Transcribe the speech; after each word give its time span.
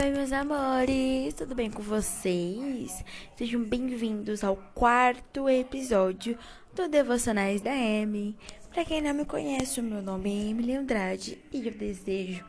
Oi, 0.00 0.12
meus 0.12 0.30
amores, 0.30 1.34
tudo 1.34 1.56
bem 1.56 1.68
com 1.68 1.82
vocês? 1.82 3.04
Sejam 3.34 3.64
bem-vindos 3.64 4.44
ao 4.44 4.54
quarto 4.72 5.48
episódio 5.48 6.38
do 6.72 6.88
Devocionais 6.88 7.60
da 7.60 7.72
Amy. 7.72 8.36
Para 8.72 8.84
quem 8.84 9.02
não 9.02 9.12
me 9.12 9.24
conhece, 9.24 9.80
o 9.80 9.82
meu 9.82 10.00
nome 10.00 10.30
é 10.30 10.50
Emily 10.50 10.76
Andrade 10.76 11.42
e 11.52 11.66
eu 11.66 11.72
desejo 11.74 12.44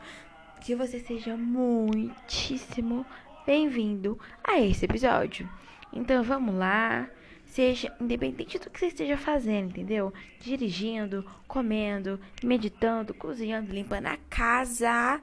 que 0.61 0.75
você 0.75 0.99
seja 0.99 1.35
muitíssimo 1.35 3.03
bem-vindo 3.47 4.19
a 4.43 4.59
esse 4.59 4.85
episódio. 4.85 5.49
Então 5.91 6.21
vamos 6.21 6.53
lá, 6.53 7.09
seja 7.45 7.91
independente 7.99 8.59
do 8.59 8.69
que 8.69 8.79
você 8.79 8.87
esteja 8.87 9.17
fazendo, 9.17 9.69
entendeu? 9.69 10.13
Dirigindo, 10.39 11.25
comendo, 11.47 12.19
meditando, 12.43 13.11
cozinhando, 13.11 13.73
limpando 13.73 14.05
a 14.05 14.17
casa 14.29 15.19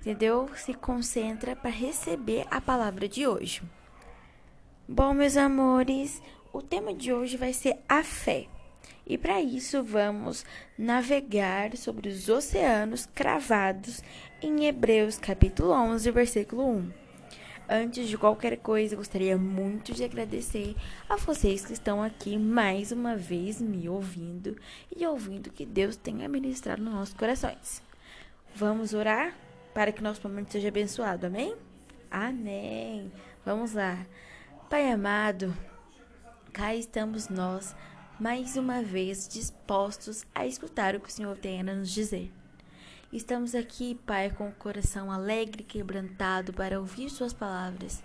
entendeu? 0.00 0.48
Se 0.56 0.72
concentra 0.72 1.54
para 1.54 1.70
receber 1.70 2.46
a 2.50 2.60
palavra 2.60 3.06
de 3.06 3.26
hoje. 3.26 3.62
Bom, 4.88 5.12
meus 5.12 5.36
amores, 5.36 6.22
o 6.52 6.62
tema 6.62 6.94
de 6.94 7.12
hoje 7.12 7.36
vai 7.36 7.52
ser 7.52 7.76
a 7.88 8.02
fé. 8.02 8.46
E 9.06 9.18
para 9.18 9.40
isso 9.40 9.82
vamos 9.82 10.44
navegar 10.78 11.76
sobre 11.76 12.08
os 12.08 12.28
oceanos 12.28 13.06
cravados 13.14 14.02
em 14.40 14.64
Hebreus 14.64 15.18
capítulo 15.18 15.72
11, 15.72 16.10
versículo 16.10 16.66
1. 16.66 16.92
Antes 17.68 18.08
de 18.08 18.18
qualquer 18.18 18.56
coisa, 18.56 18.96
gostaria 18.96 19.36
muito 19.36 19.92
de 19.92 20.02
agradecer 20.02 20.74
a 21.08 21.16
vocês 21.16 21.64
que 21.64 21.72
estão 21.72 22.02
aqui 22.02 22.36
mais 22.38 22.90
uma 22.90 23.14
vez 23.14 23.60
me 23.60 23.88
ouvindo 23.88 24.56
e 24.96 25.06
ouvindo 25.06 25.52
que 25.52 25.66
Deus 25.66 25.94
tenha 25.94 26.28
ministrado 26.28 26.82
nos 26.82 26.94
nossos 26.94 27.14
corações. 27.14 27.82
Vamos 28.56 28.92
orar? 28.92 29.49
Para 29.74 29.92
que 29.92 30.02
nosso 30.02 30.26
momento 30.26 30.52
seja 30.52 30.68
abençoado. 30.68 31.26
Amém? 31.26 31.56
Amém. 32.10 33.12
Vamos 33.44 33.74
lá. 33.74 34.06
Pai 34.68 34.90
amado, 34.90 35.52
cá 36.52 36.74
estamos 36.74 37.28
nós, 37.28 37.74
mais 38.20 38.56
uma 38.56 38.82
vez 38.82 39.26
dispostos 39.28 40.24
a 40.34 40.46
escutar 40.46 40.94
o 40.94 41.00
que 41.00 41.08
o 41.08 41.12
Senhor 41.12 41.36
tem 41.36 41.60
a 41.60 41.64
nos 41.64 41.90
dizer. 41.90 42.32
Estamos 43.12 43.56
aqui, 43.56 43.96
Pai, 44.06 44.30
com 44.30 44.48
o 44.48 44.54
coração 44.54 45.10
alegre 45.10 45.62
e 45.62 45.66
quebrantado 45.66 46.52
para 46.52 46.78
ouvir 46.78 47.10
Suas 47.10 47.32
palavras 47.32 48.00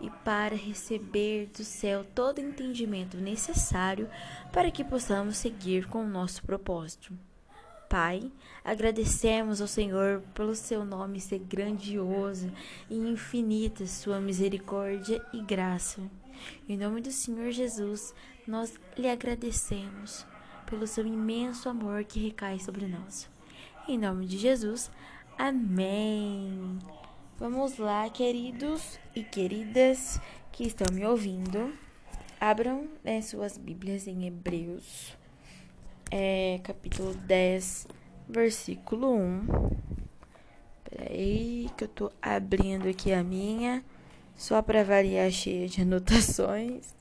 e 0.00 0.10
para 0.24 0.56
receber 0.56 1.46
do 1.56 1.62
céu 1.62 2.04
todo 2.12 2.40
entendimento 2.40 3.16
necessário 3.18 4.10
para 4.52 4.72
que 4.72 4.82
possamos 4.82 5.36
seguir 5.36 5.86
com 5.86 6.04
o 6.04 6.08
nosso 6.08 6.42
propósito. 6.42 7.16
Pai, 7.88 8.30
agradecemos 8.62 9.62
ao 9.62 9.66
Senhor 9.66 10.20
pelo 10.34 10.54
seu 10.54 10.84
nome 10.84 11.18
ser 11.20 11.38
grandioso 11.38 12.52
e 12.90 12.94
infinita 12.94 13.86
sua 13.86 14.20
misericórdia 14.20 15.24
e 15.32 15.40
graça. 15.40 16.02
Em 16.68 16.76
nome 16.76 17.00
do 17.00 17.10
Senhor 17.10 17.50
Jesus, 17.50 18.14
nós 18.46 18.78
lhe 18.96 19.08
agradecemos 19.08 20.26
pelo 20.66 20.86
seu 20.86 21.06
imenso 21.06 21.66
amor 21.66 22.04
que 22.04 22.20
recai 22.20 22.58
sobre 22.58 22.86
nós. 22.86 23.26
Em 23.88 23.96
nome 23.96 24.26
de 24.26 24.36
Jesus, 24.36 24.90
amém. 25.38 26.78
Vamos 27.38 27.78
lá, 27.78 28.10
queridos 28.10 29.00
e 29.16 29.22
queridas 29.22 30.20
que 30.52 30.64
estão 30.64 30.94
me 30.94 31.06
ouvindo. 31.06 31.72
Abram 32.38 32.86
né, 33.02 33.22
suas 33.22 33.56
Bíblias 33.56 34.06
em 34.06 34.26
Hebreus 34.26 35.17
é, 36.10 36.60
capítulo 36.62 37.14
10, 37.14 37.86
versículo 38.28 39.14
1. 39.14 39.46
Peraí, 40.84 41.70
que 41.76 41.84
eu 41.84 41.88
tô 41.88 42.12
abrindo 42.20 42.88
aqui 42.88 43.12
a 43.12 43.22
minha, 43.22 43.84
só 44.36 44.62
para 44.62 44.84
variar, 44.84 45.30
cheia 45.30 45.68
de 45.68 45.80
anotações. 45.82 46.94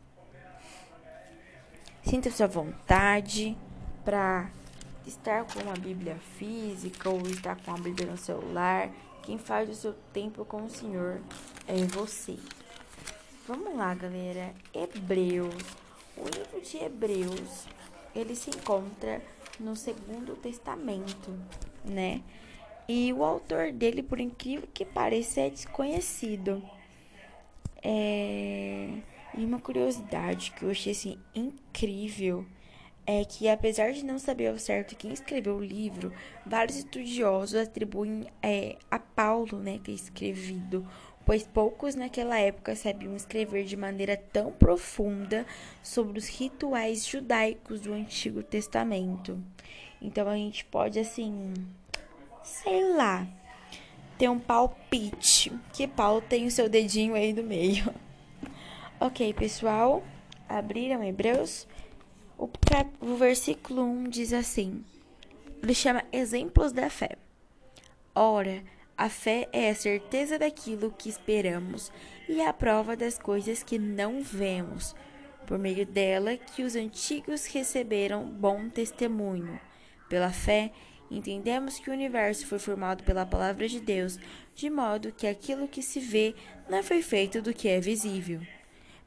Sinta-se 2.03 2.41
à 2.43 2.47
vontade 2.47 3.57
para 4.03 4.49
estar 5.05 5.45
com 5.45 5.69
a 5.69 5.73
Bíblia 5.73 6.17
física 6.37 7.09
ou 7.09 7.21
estar 7.27 7.57
com 7.61 7.71
a 7.71 7.77
Bíblia 7.77 8.11
no 8.11 8.17
celular. 8.17 8.89
Quem 9.23 9.37
faz 9.37 9.69
o 9.69 9.75
seu 9.75 9.93
tempo 10.13 10.45
com 10.45 10.65
o 10.65 10.69
Senhor 10.69 11.21
é 11.67 11.75
você. 11.85 12.37
Vamos 13.45 13.75
lá, 13.75 13.93
galera. 13.93 14.53
Hebreus. 14.73 15.53
O 16.15 16.23
livro 16.23 16.61
de 16.61 16.77
Hebreus 16.77 17.67
ele 18.19 18.35
se 18.35 18.49
encontra 18.49 19.21
no 19.59 19.75
Segundo 19.75 20.35
Testamento, 20.35 21.37
né? 21.83 22.21
E 22.87 23.11
o 23.13 23.23
autor 23.23 23.71
dele, 23.71 24.01
por 24.01 24.19
incrível 24.19 24.67
que 24.73 24.85
pareça, 24.85 25.41
é 25.41 25.49
desconhecido. 25.49 26.63
É... 27.83 28.89
E 29.37 29.45
uma 29.45 29.59
curiosidade 29.59 30.51
que 30.51 30.63
eu 30.63 30.71
achei 30.71 30.93
assim 30.93 31.19
incrível 31.35 32.45
é 33.05 33.23
que, 33.23 33.47
apesar 33.47 33.91
de 33.93 34.03
não 34.03 34.19
saber 34.19 34.47
ao 34.47 34.57
certo 34.57 34.95
quem 34.95 35.13
escreveu 35.13 35.55
o 35.55 35.63
livro, 35.63 36.11
vários 36.45 36.77
estudiosos 36.77 37.55
atribuem 37.55 38.27
é, 38.41 38.77
a 38.91 38.99
Paulo, 38.99 39.59
né, 39.59 39.79
ter 39.81 39.93
escrevido 39.93 40.85
pois 41.27 41.43
poucos 41.43 41.93
naquela 41.93 42.39
época 42.39 42.73
sabiam 42.73 43.13
escrever 43.13 43.65
de 43.65 43.75
maneira 43.75 44.15
tão 44.15 44.49
profunda 44.49 45.45
sobre 45.83 46.17
os 46.17 46.25
rituais 46.25 47.05
judaicos 47.05 47.81
do 47.81 47.91
Antigo 47.91 48.41
Testamento. 48.41 49.37
Então 50.01 50.29
a 50.29 50.35
gente 50.35 50.63
pode 50.63 50.97
assim, 50.97 51.53
sei 52.41 52.95
lá, 52.95 53.27
ter 54.17 54.29
um 54.29 54.39
palpite 54.39 55.51
que 55.73 55.85
Paulo 55.85 56.21
tem 56.21 56.45
o 56.47 56.51
seu 56.51 56.69
dedinho 56.69 57.13
aí 57.13 57.33
no 57.33 57.43
meio. 57.43 57.93
ok, 58.97 59.33
pessoal, 59.33 60.01
abriram 60.47 61.03
Hebreus? 61.03 61.67
O, 62.37 62.49
o 63.01 63.15
versículo 63.17 63.83
1 63.83 64.03
diz 64.05 64.31
assim: 64.31 64.81
ele 65.61 65.73
chama 65.73 66.05
exemplos 66.13 66.71
da 66.71 66.89
fé. 66.89 67.17
Ora, 68.15 68.63
a 68.97 69.09
fé 69.09 69.47
é 69.53 69.69
a 69.69 69.75
certeza 69.75 70.39
daquilo 70.39 70.91
que 70.97 71.07
esperamos 71.07 71.91
e 72.27 72.41
a 72.41 72.51
prova 72.51 72.97
das 72.97 73.19
coisas 73.19 73.61
que 73.61 73.77
não 73.77 74.23
vemos. 74.23 74.95
Por 75.45 75.59
meio 75.59 75.85
dela 75.85 76.35
que 76.35 76.63
os 76.63 76.75
antigos 76.75 77.45
receberam 77.45 78.25
bom 78.25 78.67
testemunho. 78.69 79.59
Pela 80.09 80.31
fé, 80.31 80.71
entendemos 81.11 81.77
que 81.77 81.91
o 81.91 81.93
universo 81.93 82.47
foi 82.47 82.57
formado 82.57 83.03
pela 83.03 83.25
palavra 83.25 83.67
de 83.67 83.79
Deus, 83.79 84.17
de 84.55 84.67
modo 84.67 85.11
que 85.11 85.27
aquilo 85.27 85.67
que 85.67 85.83
se 85.83 85.99
vê 85.99 86.33
não 86.67 86.81
foi 86.81 87.03
feito 87.03 87.39
do 87.39 87.53
que 87.53 87.67
é 87.67 87.79
visível. 87.79 88.41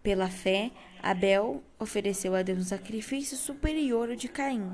Pela 0.05 0.29
fé, 0.29 0.71
Abel 1.03 1.65
ofereceu 1.81 2.35
a 2.37 2.43
Deus 2.43 2.59
um 2.61 2.65
sacrifício 2.65 3.37
superior 3.37 4.09
ao 4.09 4.17
de 4.17 4.29
Caim. 4.29 4.71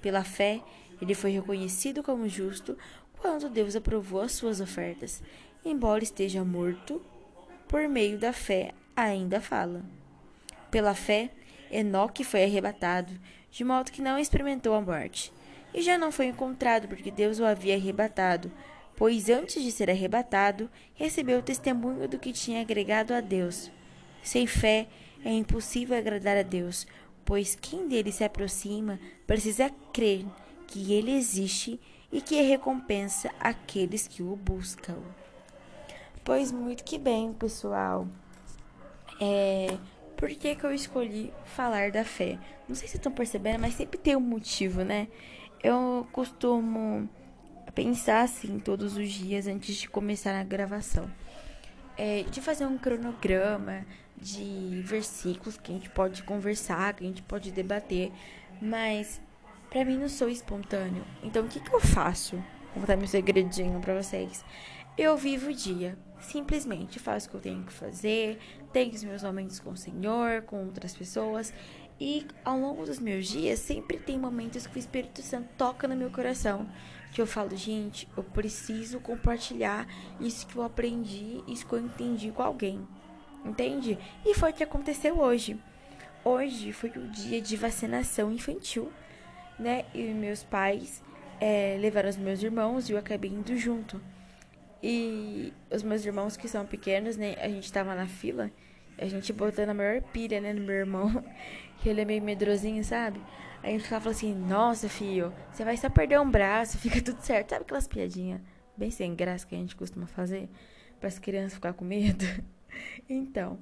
Pela 0.00 0.22
fé, 0.22 0.62
ele 1.00 1.14
foi 1.14 1.32
reconhecido 1.32 2.00
como 2.00 2.28
justo 2.28 2.78
quando 3.22 3.48
Deus 3.48 3.76
aprovou 3.76 4.20
as 4.20 4.32
suas 4.32 4.60
ofertas. 4.60 5.22
Embora 5.64 6.02
esteja 6.02 6.44
morto, 6.44 7.00
por 7.68 7.88
meio 7.88 8.18
da 8.18 8.32
fé 8.32 8.72
ainda 8.96 9.40
fala. 9.40 9.84
Pela 10.72 10.92
fé, 10.92 11.30
Enoque 11.70 12.24
foi 12.24 12.42
arrebatado, 12.42 13.12
de 13.48 13.62
modo 13.62 13.92
que 13.92 14.02
não 14.02 14.18
experimentou 14.18 14.74
a 14.74 14.80
morte. 14.80 15.32
E 15.72 15.80
já 15.80 15.96
não 15.96 16.10
foi 16.10 16.26
encontrado 16.26 16.88
porque 16.88 17.12
Deus 17.12 17.38
o 17.38 17.44
havia 17.44 17.76
arrebatado, 17.76 18.50
pois 18.96 19.30
antes 19.30 19.62
de 19.62 19.70
ser 19.70 19.88
arrebatado, 19.88 20.68
recebeu 20.92 21.38
o 21.38 21.42
testemunho 21.42 22.08
do 22.08 22.18
que 22.18 22.32
tinha 22.32 22.60
agregado 22.60 23.14
a 23.14 23.20
Deus. 23.20 23.70
Sem 24.20 24.48
fé 24.48 24.88
é 25.24 25.30
impossível 25.32 25.96
agradar 25.96 26.36
a 26.36 26.42
Deus, 26.42 26.88
pois 27.24 27.54
quem 27.54 27.86
dele 27.86 28.10
se 28.10 28.24
aproxima 28.24 28.98
precisa 29.28 29.70
crer 29.92 30.26
que 30.66 30.92
ele 30.92 31.12
existe 31.12 31.78
e 32.12 32.20
que 32.20 32.40
recompensa 32.42 33.30
aqueles 33.40 34.06
que 34.06 34.22
o 34.22 34.36
buscam. 34.36 34.98
Pois 36.22 36.52
muito 36.52 36.84
que 36.84 36.98
bem, 36.98 37.32
pessoal. 37.32 38.06
É, 39.20 39.76
por 40.16 40.28
que, 40.28 40.54
que 40.54 40.64
eu 40.64 40.72
escolhi 40.72 41.32
falar 41.44 41.90
da 41.90 42.04
fé? 42.04 42.38
Não 42.68 42.76
sei 42.76 42.86
se 42.86 42.96
estão 42.96 43.10
percebendo, 43.10 43.60
mas 43.60 43.74
sempre 43.74 43.98
tem 43.98 44.14
um 44.14 44.20
motivo, 44.20 44.84
né? 44.84 45.08
Eu 45.64 46.06
costumo 46.12 47.08
pensar 47.74 48.22
assim 48.22 48.58
todos 48.58 48.96
os 48.96 49.10
dias 49.10 49.46
antes 49.46 49.74
de 49.76 49.88
começar 49.88 50.38
a 50.38 50.44
gravação. 50.44 51.10
É, 51.96 52.22
de 52.30 52.40
fazer 52.40 52.66
um 52.66 52.78
cronograma 52.78 53.84
de 54.16 54.80
versículos 54.84 55.58
que 55.58 55.72
a 55.72 55.74
gente 55.74 55.90
pode 55.90 56.22
conversar, 56.22 56.94
que 56.94 57.04
a 57.04 57.06
gente 57.06 57.22
pode 57.22 57.50
debater, 57.50 58.12
mas 58.60 59.20
Pra 59.72 59.86
mim 59.86 59.96
não 59.96 60.08
sou 60.08 60.28
espontâneo. 60.28 61.02
Então 61.22 61.46
o 61.46 61.48
que, 61.48 61.58
que 61.58 61.74
eu 61.74 61.80
faço? 61.80 62.36
Vou 62.74 62.82
botar 62.82 62.94
meu 62.94 63.06
segredinho 63.06 63.80
pra 63.80 64.02
vocês. 64.02 64.44
Eu 64.98 65.16
vivo 65.16 65.48
o 65.48 65.54
dia. 65.54 65.96
Simplesmente 66.20 66.98
faço 66.98 67.26
o 67.26 67.30
que 67.30 67.36
eu 67.38 67.40
tenho 67.40 67.64
que 67.64 67.72
fazer. 67.72 68.38
Tenho 68.70 68.92
os 68.92 69.02
meus 69.02 69.22
momentos 69.22 69.58
com 69.58 69.70
o 69.70 69.76
Senhor, 69.76 70.42
com 70.42 70.62
outras 70.66 70.94
pessoas. 70.94 71.54
E 71.98 72.26
ao 72.44 72.58
longo 72.58 72.84
dos 72.84 72.98
meus 72.98 73.26
dias, 73.26 73.60
sempre 73.60 73.96
tem 73.96 74.18
momentos 74.18 74.66
que 74.66 74.76
o 74.76 74.78
Espírito 74.78 75.22
Santo 75.22 75.48
toca 75.56 75.88
no 75.88 75.96
meu 75.96 76.10
coração. 76.10 76.68
que 77.10 77.22
eu 77.22 77.26
falo, 77.26 77.56
gente, 77.56 78.06
eu 78.14 78.22
preciso 78.22 79.00
compartilhar 79.00 79.86
isso 80.20 80.46
que 80.46 80.56
eu 80.56 80.62
aprendi, 80.62 81.42
isso 81.48 81.66
que 81.66 81.72
eu 81.72 81.78
entendi 81.78 82.30
com 82.30 82.42
alguém. 82.42 82.86
Entende? 83.42 83.98
E 84.22 84.34
foi 84.34 84.50
o 84.50 84.54
que 84.54 84.64
aconteceu 84.64 85.18
hoje. 85.18 85.58
Hoje 86.24 86.72
foi 86.72 86.90
o 86.90 87.08
dia 87.08 87.40
de 87.40 87.56
vacinação 87.56 88.30
infantil, 88.30 88.92
né? 89.62 89.84
E 89.94 90.02
meus 90.12 90.42
pais 90.42 91.02
é, 91.40 91.76
levaram 91.80 92.08
os 92.08 92.16
meus 92.16 92.42
irmãos 92.42 92.88
e 92.88 92.92
eu 92.92 92.98
acabei 92.98 93.30
indo 93.30 93.56
junto. 93.56 94.00
E 94.82 95.52
os 95.70 95.82
meus 95.82 96.04
irmãos 96.04 96.36
que 96.36 96.48
são 96.48 96.66
pequenos, 96.66 97.16
né? 97.16 97.36
A 97.40 97.48
gente 97.48 97.72
tava 97.72 97.94
na 97.94 98.06
fila, 98.06 98.50
a 98.98 99.06
gente 99.06 99.32
botando 99.32 99.70
a 99.70 99.74
maior 99.74 100.02
pilha, 100.02 100.40
né, 100.40 100.52
no 100.52 100.60
meu 100.60 100.74
irmão, 100.74 101.24
que 101.78 101.88
ele 101.88 102.00
é 102.00 102.04
meio 102.04 102.22
medrosinho, 102.22 102.84
sabe? 102.84 103.20
Aí 103.62 103.70
a 103.70 103.72
gente 103.72 103.84
ficava 103.84 104.10
assim, 104.10 104.34
nossa, 104.34 104.88
filho, 104.88 105.32
você 105.52 105.64
vai 105.64 105.76
só 105.76 105.88
perder 105.88 106.20
um 106.20 106.30
braço, 106.30 106.78
fica 106.82 107.00
tudo 107.00 107.20
certo. 107.20 107.50
Sabe 107.50 107.62
aquelas 107.62 107.86
piadinhas 107.86 108.40
bem 108.76 108.90
sem 108.90 109.14
graça 109.14 109.46
que 109.46 109.54
a 109.54 109.58
gente 109.58 109.76
costuma 109.76 110.06
fazer? 110.06 110.48
Para 110.98 111.08
as 111.08 111.18
crianças 111.18 111.54
ficar 111.54 111.72
com 111.72 111.84
medo? 111.84 112.24
então, 113.08 113.58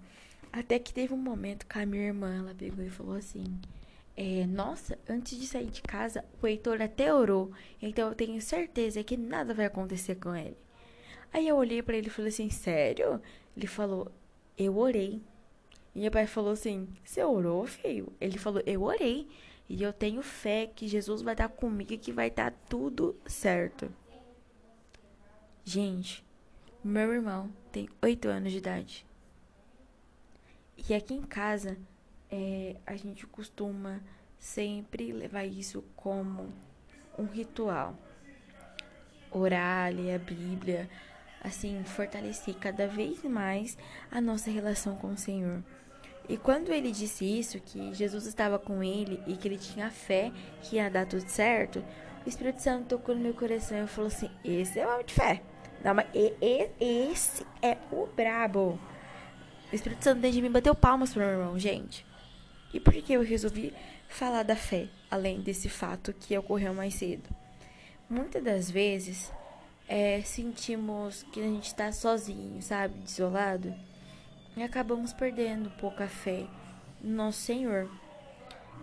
até 0.52 0.78
que 0.78 0.92
teve 0.92 1.12
um 1.12 1.18
momento 1.18 1.66
que 1.66 1.78
a 1.78 1.86
minha 1.86 2.04
irmã, 2.04 2.38
ela 2.38 2.54
pegou 2.54 2.84
e 2.84 2.90
falou 2.90 3.14
assim... 3.14 3.44
É, 4.22 4.46
nossa, 4.46 4.98
antes 5.08 5.38
de 5.38 5.46
sair 5.46 5.70
de 5.70 5.80
casa, 5.80 6.22
o 6.42 6.46
Heitor 6.46 6.82
até 6.82 7.12
orou. 7.14 7.52
Então 7.80 8.10
eu 8.10 8.14
tenho 8.14 8.38
certeza 8.42 9.02
que 9.02 9.16
nada 9.16 9.54
vai 9.54 9.64
acontecer 9.64 10.16
com 10.16 10.36
ele. 10.36 10.58
Aí 11.32 11.48
eu 11.48 11.56
olhei 11.56 11.82
para 11.82 11.96
ele 11.96 12.08
e 12.08 12.10
falei 12.10 12.28
assim: 12.28 12.50
Sério? 12.50 13.18
Ele 13.56 13.66
falou: 13.66 14.12
Eu 14.58 14.76
orei. 14.76 15.22
E 15.94 16.00
meu 16.00 16.10
pai 16.10 16.26
falou 16.26 16.52
assim: 16.52 16.86
Você 17.02 17.24
orou, 17.24 17.64
filho? 17.66 18.12
Ele 18.20 18.36
falou: 18.36 18.62
Eu 18.66 18.82
orei. 18.82 19.26
E 19.66 19.82
eu 19.82 19.90
tenho 19.90 20.20
fé 20.20 20.66
que 20.66 20.86
Jesus 20.86 21.22
vai 21.22 21.32
estar 21.32 21.48
comigo 21.48 21.94
e 21.94 21.96
que 21.96 22.12
vai 22.12 22.28
estar 22.28 22.50
tudo 22.68 23.16
certo. 23.24 23.90
Gente, 25.64 26.22
meu 26.84 27.10
irmão 27.10 27.50
tem 27.72 27.88
8 28.02 28.28
anos 28.28 28.52
de 28.52 28.58
idade. 28.58 29.06
E 30.76 30.92
aqui 30.92 31.14
em 31.14 31.22
casa, 31.22 31.78
é, 32.30 32.76
a 32.86 32.96
gente 32.96 33.26
costuma 33.26 34.00
sempre 34.38 35.12
levar 35.12 35.44
isso 35.44 35.84
como 35.96 36.52
um 37.18 37.24
ritual. 37.24 37.94
Orar, 39.30 39.92
ler 39.92 40.14
a 40.14 40.18
Bíblia, 40.18 40.88
assim, 41.42 41.82
fortalecer 41.84 42.54
cada 42.54 42.86
vez 42.86 43.22
mais 43.24 43.76
a 44.10 44.20
nossa 44.20 44.50
relação 44.50 44.96
com 44.96 45.08
o 45.08 45.18
Senhor. 45.18 45.62
E 46.28 46.36
quando 46.36 46.72
ele 46.72 46.92
disse 46.92 47.24
isso, 47.24 47.60
que 47.60 47.92
Jesus 47.92 48.26
estava 48.26 48.58
com 48.58 48.82
ele 48.82 49.22
e 49.26 49.36
que 49.36 49.48
ele 49.48 49.58
tinha 49.58 49.90
fé 49.90 50.32
que 50.62 50.76
ia 50.76 50.88
dar 50.88 51.06
tudo 51.06 51.28
certo, 51.28 51.84
o 52.24 52.28
Espírito 52.28 52.62
Santo 52.62 52.86
tocou 52.88 53.14
no 53.14 53.20
meu 53.20 53.34
coração 53.34 53.82
e 53.82 53.86
falou 53.86 54.08
assim: 54.08 54.30
Esse 54.44 54.78
é 54.78 54.86
o 54.86 54.92
homem 54.92 55.06
de 55.06 55.14
fé. 55.14 55.42
Não, 55.82 55.94
mas 55.94 56.06
esse 56.80 57.44
é 57.62 57.76
o 57.90 58.06
brabo. 58.06 58.78
O 59.72 59.74
Espírito 59.74 60.04
Santo 60.04 60.20
dentro 60.20 60.36
de 60.36 60.42
mim 60.42 60.50
bateu 60.50 60.74
palmas 60.74 61.12
pro 61.12 61.22
meu 61.22 61.30
irmão, 61.30 61.58
gente. 61.58 62.06
E 62.72 62.80
por 62.80 62.94
que 62.94 63.12
eu 63.12 63.22
resolvi 63.22 63.74
falar 64.08 64.42
da 64.42 64.56
fé, 64.56 64.88
além 65.10 65.40
desse 65.40 65.68
fato 65.68 66.12
que 66.12 66.36
ocorreu 66.36 66.72
mais 66.72 66.94
cedo? 66.94 67.28
Muitas 68.08 68.42
das 68.42 68.70
vezes 68.70 69.32
é, 69.88 70.20
sentimos 70.22 71.24
que 71.32 71.40
a 71.40 71.44
gente 71.44 71.66
está 71.66 71.90
sozinho, 71.92 72.62
sabe? 72.62 72.94
Desolado 73.00 73.74
e 74.56 74.62
acabamos 74.62 75.12
perdendo 75.12 75.70
pouca 75.70 76.06
fé 76.06 76.46
no 77.00 77.16
nosso 77.16 77.40
Senhor. 77.40 77.90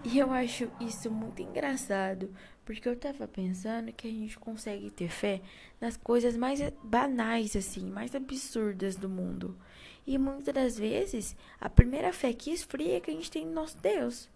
E 0.04 0.18
eu 0.18 0.32
acho 0.32 0.70
isso 0.80 1.12
muito 1.12 1.42
engraçado, 1.42 2.34
porque 2.68 2.90
eu 2.90 2.98
tava 2.98 3.26
pensando 3.30 3.94
que 3.94 4.10
a 4.10 4.12
gente 4.12 4.38
consegue 4.38 4.92
ter 4.92 5.08
fé 5.08 5.40
nas 5.80 5.96
coisas 5.96 6.36
mais 6.36 6.60
banais, 6.84 7.56
assim, 7.56 7.90
mais 7.90 8.14
absurdas 8.14 8.98
do 8.98 9.08
mundo. 9.08 9.58
E 10.06 10.18
muitas 10.18 10.54
das 10.54 10.78
vezes, 10.78 11.34
a 11.62 11.70
primeira 11.70 12.12
fé 12.12 12.34
que 12.34 12.52
esfria 12.52 12.98
é 12.98 13.00
que 13.00 13.10
a 13.10 13.14
gente 13.14 13.32
tem 13.32 13.46
no 13.46 13.54
nosso 13.54 13.78
Deus. 13.78 14.30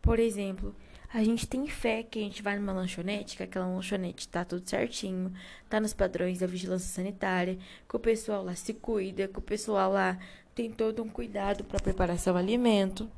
Por 0.00 0.18
exemplo, 0.18 0.74
a 1.12 1.22
gente 1.22 1.46
tem 1.46 1.66
fé 1.66 2.02
que 2.02 2.18
a 2.20 2.22
gente 2.22 2.42
vai 2.42 2.58
numa 2.58 2.72
lanchonete, 2.72 3.36
que 3.36 3.42
aquela 3.42 3.66
lanchonete 3.66 4.26
tá 4.28 4.42
tudo 4.42 4.66
certinho, 4.66 5.30
tá 5.68 5.78
nos 5.78 5.92
padrões 5.92 6.38
da 6.38 6.46
vigilância 6.46 6.88
sanitária, 6.88 7.58
que 7.86 7.96
o 7.96 8.00
pessoal 8.00 8.42
lá 8.42 8.54
se 8.54 8.72
cuida, 8.72 9.28
que 9.28 9.38
o 9.38 9.42
pessoal 9.42 9.92
lá 9.92 10.18
tem 10.54 10.70
todo 10.70 11.02
um 11.02 11.08
cuidado 11.10 11.64
para 11.64 11.80
preparação 11.80 12.32
do 12.32 12.38
alimento. 12.38 13.10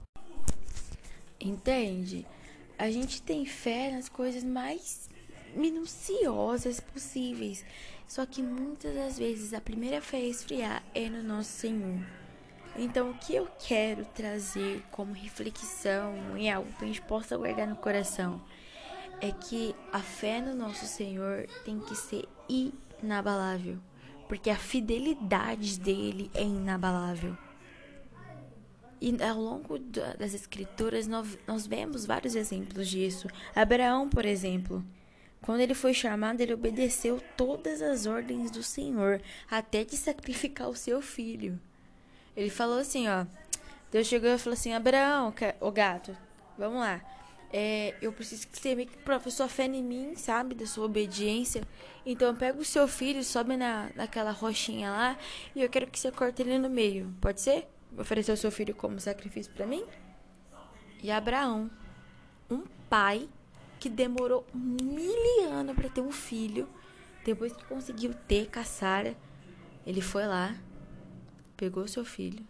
Entende? 1.40 2.26
A 2.78 2.90
gente 2.90 3.20
tem 3.20 3.44
fé 3.44 3.90
nas 3.90 4.08
coisas 4.08 4.44
mais 4.44 5.10
minuciosas 5.54 6.78
possíveis. 6.78 7.64
Só 8.06 8.24
que 8.24 8.42
muitas 8.42 8.94
das 8.94 9.18
vezes 9.18 9.52
a 9.52 9.60
primeira 9.60 10.00
fé 10.00 10.18
a 10.18 10.26
esfriar 10.28 10.82
é 10.94 11.10
no 11.10 11.22
nosso 11.22 11.50
Senhor. 11.50 12.00
Então, 12.76 13.10
o 13.10 13.14
que 13.14 13.34
eu 13.34 13.48
quero 13.58 14.04
trazer 14.04 14.82
como 14.92 15.12
reflexão 15.12 16.38
e 16.38 16.48
algo 16.48 16.72
que 16.74 16.84
a 16.84 16.86
gente 16.86 17.02
possa 17.02 17.36
guardar 17.36 17.66
no 17.66 17.74
coração 17.74 18.40
é 19.20 19.32
que 19.32 19.74
a 19.92 19.98
fé 19.98 20.40
no 20.40 20.54
nosso 20.54 20.86
Senhor 20.86 21.48
tem 21.64 21.80
que 21.80 21.96
ser 21.96 22.28
inabalável, 22.48 23.78
porque 24.28 24.48
a 24.48 24.56
fidelidade 24.56 25.80
dele 25.80 26.30
é 26.32 26.42
inabalável. 26.42 27.36
E 29.00 29.16
ao 29.22 29.40
longo 29.40 29.78
das 30.18 30.34
escrituras 30.34 31.06
nós 31.06 31.66
vemos 31.66 32.04
vários 32.04 32.34
exemplos 32.34 32.88
disso. 32.88 33.28
Abraão, 33.54 34.08
por 34.08 34.24
exemplo, 34.24 34.84
quando 35.40 35.60
ele 35.60 35.74
foi 35.74 35.94
chamado, 35.94 36.40
ele 36.40 36.52
obedeceu 36.52 37.22
todas 37.36 37.80
as 37.80 38.06
ordens 38.06 38.50
do 38.50 38.62
Senhor, 38.62 39.20
até 39.50 39.84
de 39.84 39.96
sacrificar 39.96 40.68
o 40.68 40.76
seu 40.76 41.00
filho. 41.00 41.58
Ele 42.36 42.50
falou 42.50 42.78
assim, 42.78 43.08
ó. 43.08 43.24
Deus 43.90 44.06
chegou 44.06 44.28
e 44.30 44.38
falou 44.38 44.54
assim, 44.54 44.74
Abraão, 44.74 45.32
o 45.60 45.70
gato, 45.70 46.16
vamos 46.58 46.80
lá. 46.80 47.00
É, 47.50 47.94
eu 48.02 48.12
preciso 48.12 48.46
que 48.46 48.58
você 48.58 48.84
que 48.84 48.98
prove 48.98 49.30
sua 49.30 49.48
fé 49.48 49.64
em 49.64 49.82
mim, 49.82 50.14
sabe? 50.14 50.54
Da 50.54 50.66
sua 50.66 50.84
obediência. 50.84 51.62
Então 52.04 52.34
pega 52.36 52.58
o 52.58 52.64
seu 52.64 52.86
filho, 52.86 53.24
sobe 53.24 53.56
na, 53.56 53.90
naquela 53.94 54.32
rochinha 54.32 54.90
lá 54.90 55.18
e 55.54 55.62
eu 55.62 55.68
quero 55.70 55.86
que 55.86 55.98
você 55.98 56.12
corte 56.12 56.42
ele 56.42 56.58
no 56.58 56.68
meio. 56.68 57.14
Pode 57.20 57.40
ser? 57.40 57.66
Oferecer 57.96 58.32
o 58.32 58.36
seu 58.36 58.50
filho 58.50 58.74
como 58.74 59.00
sacrifício 59.00 59.52
para 59.52 59.66
mim? 59.66 59.84
E 61.02 61.10
Abraão, 61.10 61.70
um 62.50 62.64
pai 62.88 63.28
que 63.78 63.88
demorou 63.88 64.44
mil 64.52 65.50
anos 65.52 65.74
para 65.76 65.88
ter 65.88 66.00
um 66.00 66.10
filho, 66.10 66.68
depois 67.24 67.52
que 67.52 67.64
conseguiu 67.64 68.12
ter 68.26 68.48
caçara, 68.48 69.16
ele 69.86 70.00
foi 70.00 70.26
lá 70.26 70.54
pegou 71.58 71.88
seu 71.88 72.04
filho 72.04 72.46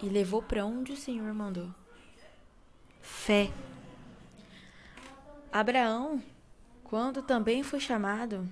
e 0.00 0.08
levou 0.08 0.40
para 0.40 0.64
onde 0.64 0.92
o 0.92 0.96
Senhor 0.96 1.34
mandou. 1.34 1.68
Fé. 3.02 3.50
Abraão, 5.52 6.22
quando 6.84 7.20
também 7.20 7.64
foi 7.64 7.80
chamado, 7.80 8.48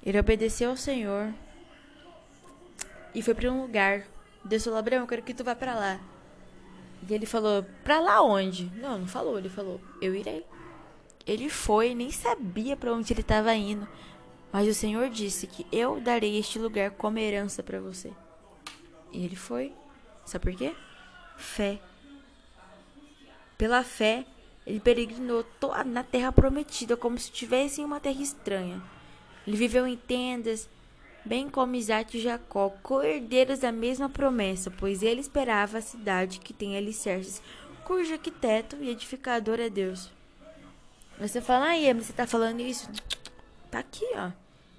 ele 0.00 0.18
obedeceu 0.18 0.70
ao 0.70 0.76
Senhor 0.76 1.34
e 3.12 3.20
foi 3.20 3.34
para 3.34 3.50
um 3.50 3.62
lugar. 3.62 4.06
Deus 4.44 4.64
falou: 4.64 4.78
Abraão, 4.78 5.02
eu 5.02 5.06
quero 5.06 5.22
que 5.22 5.34
tu 5.34 5.44
vá 5.44 5.54
para 5.54 5.74
lá. 5.74 6.00
E 7.08 7.14
ele 7.14 7.26
falou: 7.26 7.64
Para 7.84 8.00
lá 8.00 8.22
onde? 8.22 8.66
Não, 8.76 8.98
não 8.98 9.06
falou. 9.06 9.38
Ele 9.38 9.48
falou: 9.48 9.80
Eu 10.00 10.14
irei. 10.14 10.44
Ele 11.26 11.48
foi, 11.48 11.94
nem 11.94 12.10
sabia 12.10 12.76
para 12.76 12.92
onde 12.92 13.12
ele 13.12 13.20
estava 13.20 13.54
indo. 13.54 13.86
Mas 14.52 14.66
o 14.66 14.74
Senhor 14.74 15.08
disse 15.10 15.46
que 15.46 15.66
eu 15.70 16.00
darei 16.00 16.38
este 16.38 16.58
lugar 16.58 16.90
como 16.92 17.18
herança 17.18 17.62
para 17.62 17.80
você. 17.80 18.10
E 19.12 19.24
ele 19.24 19.36
foi. 19.36 19.72
Sabe 20.24 20.50
por 20.50 20.58
quê? 20.58 20.74
Fé. 21.36 21.80
Pela 23.56 23.84
fé, 23.84 24.24
ele 24.66 24.80
peregrinou 24.80 25.44
na 25.86 26.02
terra 26.02 26.32
prometida, 26.32 26.96
como 26.96 27.18
se 27.18 27.26
estivesse 27.30 27.80
em 27.80 27.84
uma 27.84 28.00
terra 28.00 28.20
estranha. 28.22 28.82
Ele 29.46 29.56
viveu 29.56 29.86
em 29.86 29.96
tendas, 29.96 30.68
bem 31.24 31.48
como 31.48 31.76
Isaac 31.76 32.16
e 32.16 32.20
Jacó, 32.20 32.70
co-herdeiros 32.82 33.60
da 33.60 33.72
mesma 33.72 34.08
promessa, 34.08 34.70
pois 34.70 35.02
ele 35.02 35.20
esperava 35.20 35.78
a 35.78 35.82
cidade 35.82 36.40
que 36.40 36.52
tem 36.52 36.76
alicerces, 36.76 37.42
cujo 37.84 38.12
arquiteto 38.12 38.76
e 38.80 38.90
edificador 38.90 39.60
é 39.60 39.68
Deus. 39.68 40.10
Você 41.18 41.40
fala, 41.40 41.66
aí, 41.66 41.92
você 41.92 42.12
tá 42.12 42.26
falando 42.26 42.60
isso? 42.60 42.88
Tá 43.70 43.80
aqui, 43.80 44.06
ó. 44.14 44.30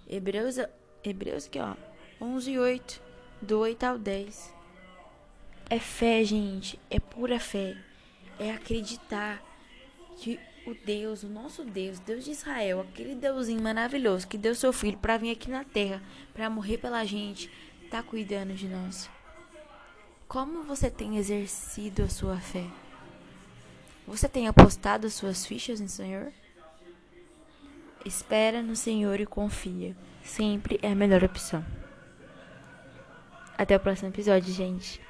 Hebreus, 0.09 0.55
Hebreus 1.03 1.45
aqui, 1.45 1.59
ó. 1.59 1.75
11 2.19 2.51
e 2.51 2.59
8, 2.59 3.01
do 3.41 3.59
8 3.59 3.83
ao 3.83 3.97
10. 3.97 4.53
É 5.69 5.79
fé, 5.79 6.23
gente. 6.23 6.79
É 6.89 6.99
pura 6.99 7.39
fé. 7.39 7.77
É 8.37 8.51
acreditar 8.51 9.41
que 10.17 10.39
o 10.65 10.73
Deus, 10.73 11.23
o 11.23 11.27
nosso 11.27 11.63
Deus, 11.63 11.99
Deus 11.99 12.23
de 12.23 12.31
Israel, 12.31 12.81
aquele 12.81 13.15
Deusinho 13.15 13.61
maravilhoso 13.61 14.27
que 14.27 14.37
deu 14.37 14.53
seu 14.53 14.71
filho 14.71 14.97
para 14.97 15.17
vir 15.17 15.31
aqui 15.31 15.49
na 15.49 15.63
terra, 15.63 16.01
para 16.33 16.49
morrer 16.49 16.77
pela 16.77 17.03
gente, 17.03 17.49
tá 17.89 18.03
cuidando 18.03 18.53
de 18.53 18.67
nós. 18.67 19.09
Como 20.27 20.63
você 20.63 20.89
tem 20.89 21.17
exercido 21.17 22.03
a 22.03 22.09
sua 22.09 22.37
fé? 22.37 22.65
Você 24.07 24.29
tem 24.29 24.47
apostado 24.47 25.07
as 25.07 25.13
suas 25.13 25.45
fichas 25.45 25.79
no 25.79 25.89
Senhor? 25.89 26.31
Espera 28.05 28.61
no 28.61 28.75
Senhor 28.75 29.19
e 29.19 29.25
confia. 29.25 29.95
Sempre 30.23 30.79
é 30.81 30.91
a 30.91 30.95
melhor 30.95 31.23
opção. 31.23 31.65
Até 33.57 33.75
o 33.75 33.79
próximo 33.79 34.09
episódio, 34.09 34.53
gente. 34.53 35.01